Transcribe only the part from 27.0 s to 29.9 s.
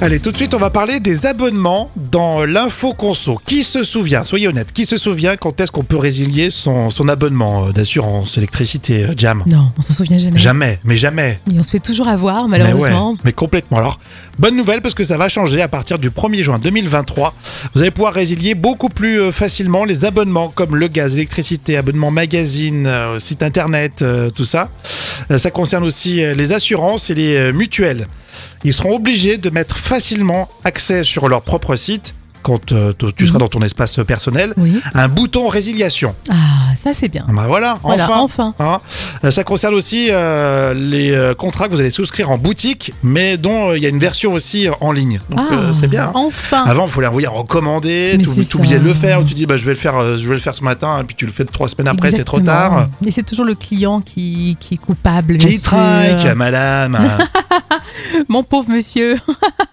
et les euh, mutuelles. Ils seront obligés de mettre